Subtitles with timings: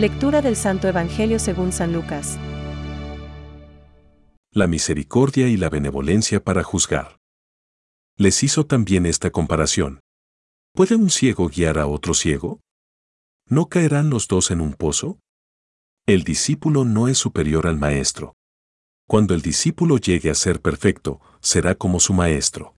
[0.00, 2.38] Lectura del Santo Evangelio según San Lucas.
[4.50, 7.18] La misericordia y la benevolencia para juzgar.
[8.16, 10.00] Les hizo también esta comparación.
[10.72, 12.60] ¿Puede un ciego guiar a otro ciego?
[13.46, 15.18] ¿No caerán los dos en un pozo?
[16.06, 18.32] El discípulo no es superior al maestro.
[19.06, 22.74] Cuando el discípulo llegue a ser perfecto, será como su maestro.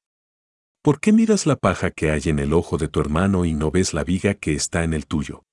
[0.83, 3.70] ¿Por qué miras la paja que hay en el ojo de tu hermano y no
[3.70, 5.45] ves la viga que está en el tuyo?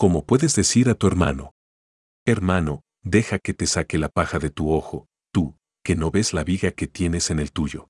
[0.00, 1.54] ¿Cómo puedes decir a tu hermano?
[2.24, 6.44] Hermano, deja que te saque la paja de tu ojo, tú, que no ves la
[6.44, 7.88] viga que tienes en el tuyo.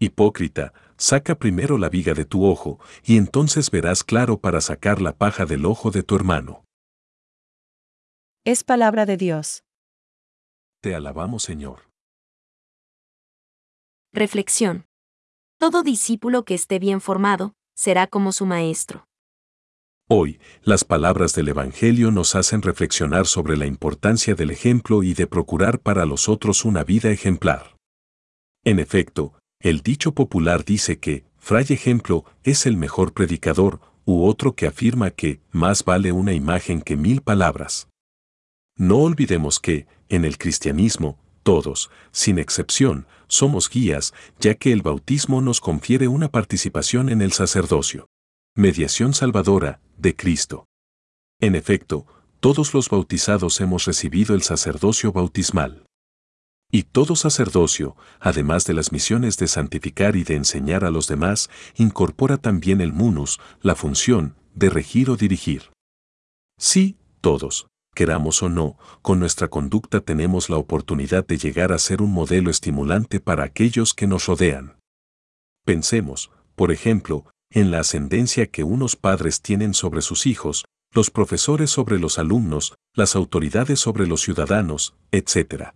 [0.00, 5.16] Hipócrita, saca primero la viga de tu ojo, y entonces verás claro para sacar la
[5.16, 6.64] paja del ojo de tu hermano.
[8.44, 9.62] Es palabra de Dios.
[10.80, 11.88] Te alabamos, Señor.
[14.12, 14.86] Reflexión.
[15.60, 19.06] Todo discípulo que esté bien formado, será como su maestro.
[20.14, 25.26] Hoy, las palabras del Evangelio nos hacen reflexionar sobre la importancia del ejemplo y de
[25.26, 27.78] procurar para los otros una vida ejemplar.
[28.62, 34.54] En efecto, el dicho popular dice que, fray ejemplo, es el mejor predicador, u otro
[34.54, 37.88] que afirma que, más vale una imagen que mil palabras.
[38.76, 45.40] No olvidemos que, en el cristianismo, todos, sin excepción, somos guías, ya que el bautismo
[45.40, 48.08] nos confiere una participación en el sacerdocio.
[48.54, 50.66] Mediación salvadora, de Cristo.
[51.40, 52.06] En efecto,
[52.38, 55.86] todos los bautizados hemos recibido el sacerdocio bautismal.
[56.70, 61.48] Y todo sacerdocio, además de las misiones de santificar y de enseñar a los demás,
[61.76, 65.70] incorpora también el munus, la función, de regir o dirigir.
[66.58, 72.02] Sí, todos, queramos o no, con nuestra conducta tenemos la oportunidad de llegar a ser
[72.02, 74.76] un modelo estimulante para aquellos que nos rodean.
[75.64, 81.70] Pensemos, por ejemplo, en la ascendencia que unos padres tienen sobre sus hijos, los profesores
[81.70, 85.70] sobre los alumnos, las autoridades sobre los ciudadanos, etc.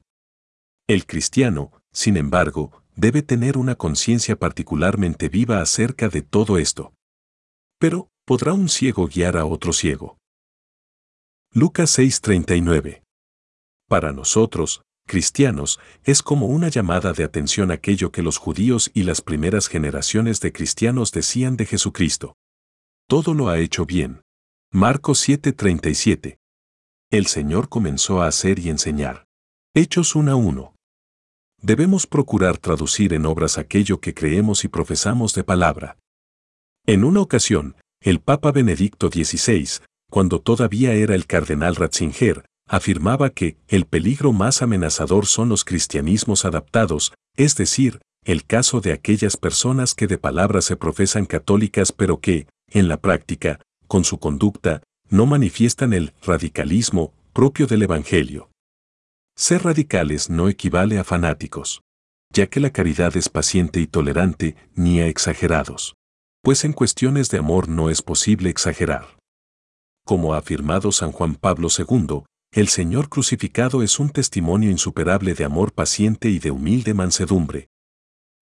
[0.86, 6.94] El cristiano, sin embargo, debe tener una conciencia particularmente viva acerca de todo esto.
[7.78, 10.18] Pero, ¿podrá un ciego guiar a otro ciego?
[11.52, 13.02] Lucas 6:39.
[13.88, 19.22] Para nosotros, cristianos, es como una llamada de atención aquello que los judíos y las
[19.22, 22.36] primeras generaciones de cristianos decían de Jesucristo.
[23.08, 24.22] Todo lo ha hecho bien.
[24.72, 26.38] Marcos 7:37.
[27.10, 29.26] El Señor comenzó a hacer y enseñar.
[29.74, 30.74] Hechos 1 a 1.
[31.62, 35.98] Debemos procurar traducir en obras aquello que creemos y profesamos de palabra.
[36.84, 43.56] En una ocasión, el Papa Benedicto XVI, cuando todavía era el cardenal Ratzinger, afirmaba que
[43.68, 49.94] el peligro más amenazador son los cristianismos adaptados, es decir, el caso de aquellas personas
[49.94, 55.26] que de palabra se profesan católicas pero que, en la práctica, con su conducta, no
[55.26, 58.50] manifiestan el radicalismo propio del Evangelio.
[59.36, 61.82] Ser radicales no equivale a fanáticos,
[62.32, 65.94] ya que la caridad es paciente y tolerante, ni a exagerados.
[66.42, 69.16] Pues en cuestiones de amor no es posible exagerar.
[70.04, 75.44] Como ha afirmado San Juan Pablo II, el Señor crucificado es un testimonio insuperable de
[75.44, 77.68] amor paciente y de humilde mansedumbre.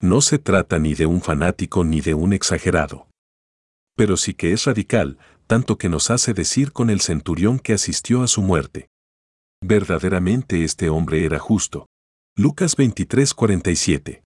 [0.01, 3.07] No se trata ni de un fanático ni de un exagerado.
[3.95, 5.17] Pero sí que es radical,
[5.47, 8.89] tanto que nos hace decir con el centurión que asistió a su muerte.
[9.61, 11.87] Verdaderamente este hombre era justo.
[12.37, 14.21] Lucas 23:47.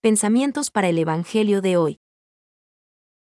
[0.00, 1.98] Pensamientos para el Evangelio de hoy.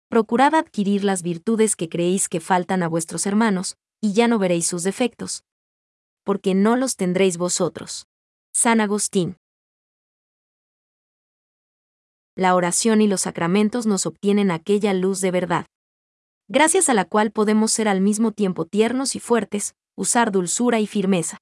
[0.09, 4.67] Procurad adquirir las virtudes que creéis que faltan a vuestros hermanos, y ya no veréis
[4.67, 5.45] sus defectos.
[6.25, 8.07] Porque no los tendréis vosotros.
[8.53, 9.37] San Agustín.
[12.35, 15.67] La oración y los sacramentos nos obtienen aquella luz de verdad,
[16.49, 20.87] gracias a la cual podemos ser al mismo tiempo tiernos y fuertes, usar dulzura y
[20.87, 21.39] firmeza.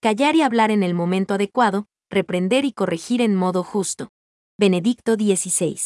[0.00, 4.10] Callar y hablar en el momento adecuado, reprender y corregir en modo justo.
[4.58, 5.78] Benedicto XVI.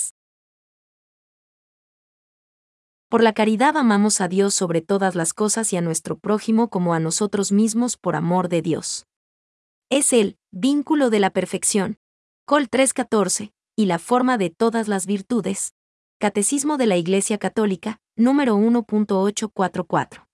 [3.13, 6.95] Por la caridad amamos a Dios sobre todas las cosas y a nuestro prójimo como
[6.95, 9.07] a nosotros mismos por amor de Dios.
[9.91, 11.99] Es el vínculo de la perfección.
[12.47, 15.75] Col 314, y la forma de todas las virtudes.
[16.19, 20.32] Catecismo de la Iglesia Católica, número 1.844.